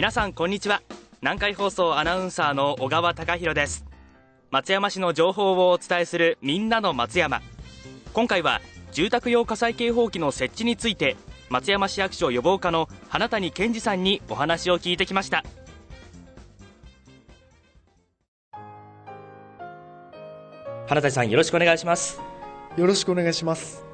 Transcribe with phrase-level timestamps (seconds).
[0.00, 0.80] 皆さんこんにちは。
[1.20, 3.84] 南海放送アナウンサーの小川貴博です。
[4.50, 7.42] 松山市の情報をお伝えするみんなの松山。
[8.14, 11.18] 今回は住宅用火災警報器の設置について
[11.50, 15.44] 松山市役所予防課の花谷健二さんにお話を聞いてきました。
[20.88, 22.22] 花谷さんよろしくお願いします。
[22.78, 23.89] よろしくお願いします。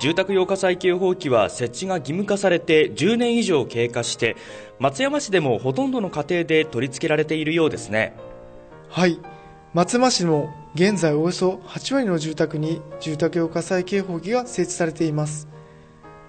[0.00, 4.36] 住宅用火災警報器は設置が義務化されて10年以上経過して
[4.78, 8.16] 松山市でもほとんどの家庭で取り付けられているようですね。
[8.88, 9.20] はい。
[9.72, 15.48] 松山市も現在およそ8割の住宅に住宅用火災警報器が設置されています。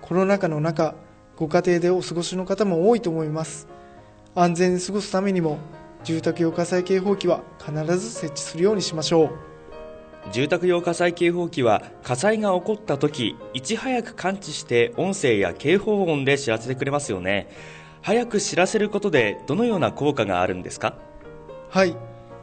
[0.02, 0.96] コロナ禍の中
[1.36, 3.68] ご家庭でお過ごしの方も多いと思います。
[4.36, 5.58] 安全に過ごすためにも
[6.04, 9.55] 住宅用火災警報器は必ず設置するようにしましょう。
[10.32, 17.48] 住宅用火災警報器は火災が起こった時いち早く感知して音声や警報音で知らせてくれますよね。
[18.02, 20.96] 早く知らせることでどのような効果があるんですか？
[21.70, 21.96] はい。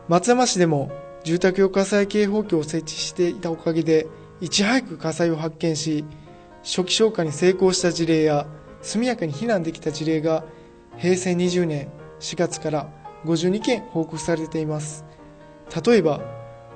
[0.09, 0.91] 松山市でも
[1.25, 4.07] 住宅用火災警報器を設置していたおかげで
[4.41, 6.05] いち早く火災を発見し
[6.63, 8.47] 初期消火に成功した事例や
[8.81, 10.45] 速やかに避難できた事例が
[10.97, 11.89] 平成20年
[12.21, 12.89] 4月から
[13.25, 15.05] 52件報告されています。
[15.85, 16.21] 例えば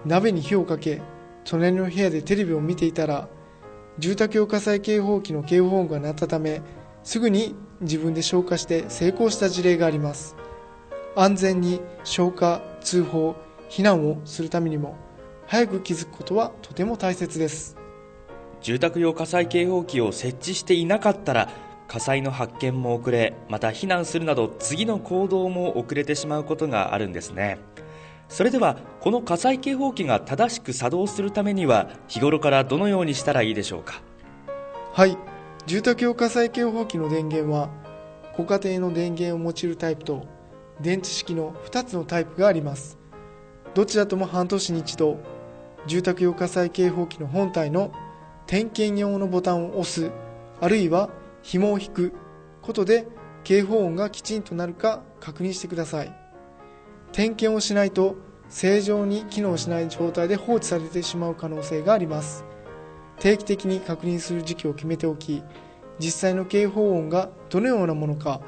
[0.06, 1.02] 鍋に火をかけ
[1.44, 3.28] 隣の部屋でテレビを見ていたら
[3.98, 6.62] 住宅用火災警報器の警報音が鳴ったため
[7.02, 10.36] すぐに自分で消火して成功した事例があります。
[11.16, 13.36] 安全に消火通報
[13.68, 14.96] 避難をするためにも
[15.46, 17.76] 早く気づくことはとても大切です。
[18.60, 21.48] 住宅用火災警報器を設置していなかったら
[21.88, 27.58] 火災の発見も遅れまた避難するなど次の行動も遅れてしまうことがあるんですね。
[28.28, 34.02] それではこの火災警報器が正しく作動するためには日頃からどのようにしたらいいでしょうか？
[34.92, 35.16] はい。
[35.66, 37.70] 住宅用火災警報器の電源は
[38.36, 40.26] ご家庭の電源を用いるタイプと
[40.80, 42.98] 電池式の2つのタイプがあります。
[43.74, 45.18] どちらとも半年に一度
[45.86, 47.92] 住宅用火災警報器の本体の
[48.46, 50.10] 点検用のボタンを押す
[50.60, 51.10] あるいは
[51.42, 52.12] 紐を引く
[52.62, 53.06] ことで
[53.44, 56.25] 警報音がきちんとなるか確認してください。
[57.16, 58.14] 点検をしないと
[58.50, 62.44] 正常に機能しない状態で放置されてしまう可能性があります。
[63.18, 65.42] 定期的に確認する時期を決めておき
[65.98, 68.42] 実際の警報音がどのようなものか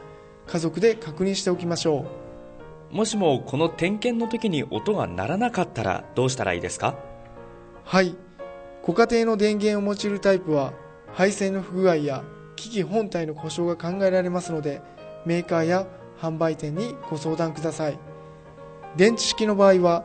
[0.46, 2.04] 家族で確認しておきましょ
[2.92, 2.94] う。
[2.94, 6.94] もしもこの点検の時に音が鳴らなかったらどうしたらいいですか？
[7.84, 8.14] はい。
[8.82, 10.74] ご家庭の電源を用いるタイプは
[11.14, 12.22] 配線の不具合や
[12.54, 14.82] 機器本体の故障が考えられますので
[15.24, 15.86] メーカーや
[16.20, 17.98] 販売店にご相談ください
[18.96, 20.04] 電池式の場合は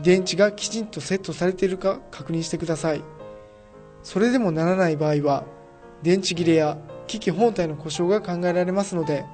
[0.00, 3.02] 電池がきちんとセットされているか確認してください。
[4.02, 5.44] それでもならない場合は
[6.02, 6.78] 電池切れや
[7.08, 9.24] 機器本体の故障が考えられますので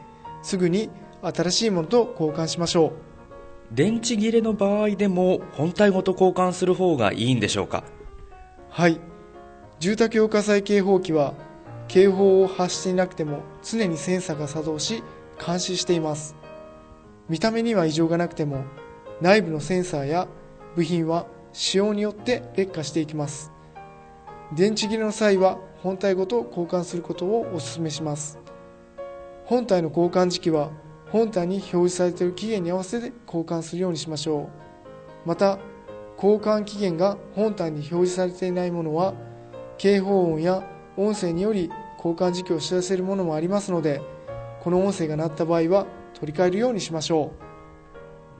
[0.43, 0.89] すぐに
[1.23, 2.93] 新しいものと交換しましょう。
[3.75, 7.85] 電池切れの場合でも本体ごと交換する方がいいんでしょうか？
[8.71, 9.01] はい。
[9.81, 11.35] 住宅用火災警報器は
[11.89, 15.03] 警報を発していなくても常にセンサーが作動し
[15.45, 16.37] 監視しています。
[17.29, 18.65] 見た目には異常がなくても
[19.21, 20.29] 内部のセンサーや
[20.75, 23.53] 部品は使用によって劣化していきます。
[24.55, 28.39] 電池切れの際は本体ごと交換することをお勧めします。
[29.45, 30.71] 本体の交換時期は
[31.11, 34.49] 本体に表示されている期限に合わせて交換するようにしましょ
[35.25, 35.29] う。
[35.29, 35.59] また
[36.17, 39.15] 交換期限が本体に表示されていないものは
[39.79, 40.63] 警報音や
[40.97, 44.01] 音声により交換時期を知らせるものもありますので
[44.61, 47.44] この音声が鳴った場合は取り替えるようにしましょう。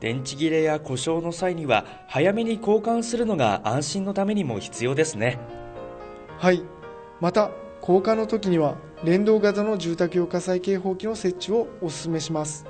[0.05, 5.39] 電池切れや故障の際には早めに交換するのが安心のためにも必要ですね。
[6.37, 6.63] はい。
[7.23, 7.51] また
[7.81, 12.67] 交換の時には連動型の住宅用火災警報器の設置をお勧めします。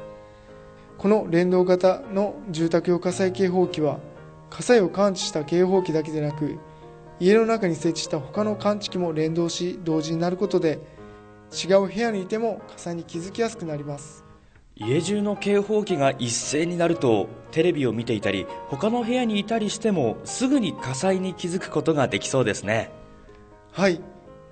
[0.96, 3.98] この連動型の住宅用火災警報器は
[4.48, 6.60] 火災を感知した警報器だけでなく
[7.18, 10.78] 家の中に設置した他の感知器も連動し同時になることで
[11.52, 14.23] 違う部屋にいても火災に気づきやすくなります。
[14.76, 22.90] 家中の警報器が一斉になるとテレビを見ていたり他の部屋にいたりしてもすぐに火災に気づくことができそうですね。
[23.70, 24.00] はい。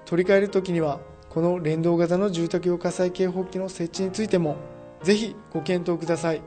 [0.04, 4.56] 取り替える時にはこの連動型の住宅用火災警報器の設置についても
[5.02, 6.42] ぜひご検討ください。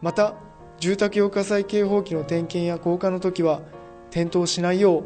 [0.00, 0.34] また
[0.80, 3.60] 住宅用火災警報器の点検や交換の時は
[4.10, 5.04] 転倒しないよう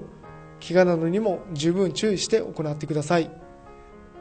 [0.64, 3.45] 怪我などにも十分注意して行ってください。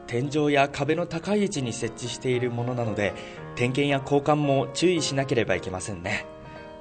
[0.06, 3.14] 天井や壁の高い位置に設置しているものなので
[3.54, 6.26] 点検や交換も注意しなければいけませんね。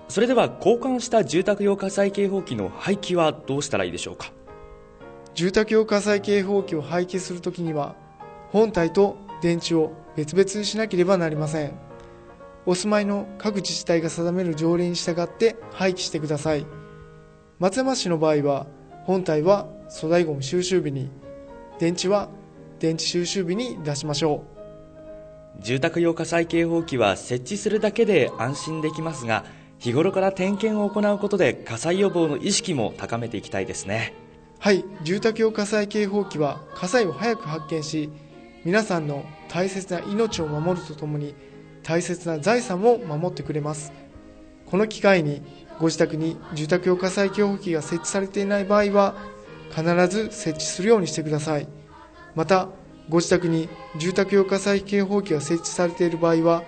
[0.07, 4.31] それでは交換した住宅用火災警報器の廃棄はどうしたらいいでしょうか？
[5.33, 7.95] 住宅用火災警報器を廃棄するときには
[8.51, 11.73] 本体と電池を別々にしなければなりません。
[12.67, 16.65] お住まいの各自治体が定める条例に従って廃棄してください。
[17.59, 18.67] 松山市の場合は
[19.05, 21.09] 本体は粗大ごみ収集日に
[21.79, 22.29] 電池は
[22.79, 24.43] 電池収集日に出しましょ
[25.59, 25.63] う。
[25.63, 29.45] 住宅用火災警報器は設置するだけで安心できますが
[29.79, 34.13] 日頃から点検を行うことで火災予防の意識も高めていきたいですね。
[34.59, 38.09] はい住宅用火災警報器は火災を早く発見し
[38.63, 41.35] 皆さんの大切な命を守るとともに
[41.83, 43.93] 大切な財産も守ってくれます。
[44.65, 45.41] この機会に
[45.79, 49.15] ご自宅に住宅用火災警報器が設置されていない場合は
[49.69, 51.67] 必ず設置するようにしてください
[52.35, 52.69] また
[53.09, 56.63] ご自宅に住宅用火災警報器が設置されている場合は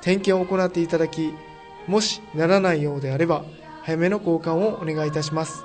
[0.00, 1.32] 点検を行っていただき
[1.86, 3.44] もしならないようであれば
[3.82, 5.64] 早めの交換をお願いいたします。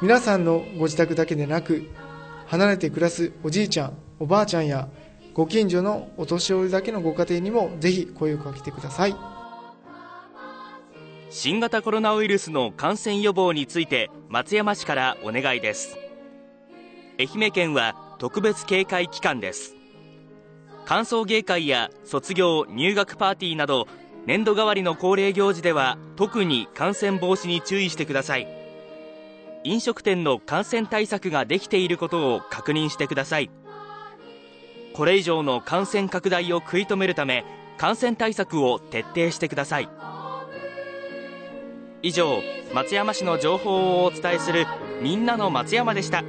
[0.00, 1.90] 皆さんのご自宅だけでなく
[2.46, 4.88] 離れて暮らすおじいちゃんおばあちゃんや
[5.34, 9.16] ご近所のお年寄りだけのご家庭にもぜひ声をかけてください。
[11.30, 15.98] 新型コロナウイルスの感染予防について松山市からお願いです。
[17.18, 19.76] 愛媛県は特別警戒期間です。
[20.84, 23.86] 歓送迎会や卒業入学パーティーなど
[24.26, 28.48] 年度代わりの恒例行事では特に感染防止に注意してください。
[29.62, 33.50] 飲食店の感染対策ができていることを確認してください。
[34.94, 37.44] これ以上の感染拡大を食い止めるため
[37.76, 39.88] 感染対策を徹底してください。
[42.02, 42.42] 以上
[42.74, 44.66] 松山市の情報をお伝えする
[45.02, 46.24] みんなの松山でした。